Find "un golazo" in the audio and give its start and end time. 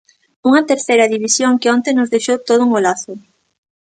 2.65-3.13